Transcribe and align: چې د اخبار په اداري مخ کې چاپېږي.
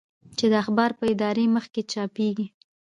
چې 0.37 0.45
د 0.51 0.53
اخبار 0.63 0.91
په 0.99 1.03
اداري 1.13 1.45
مخ 1.55 1.65
کې 1.73 1.81
چاپېږي. 1.91 2.47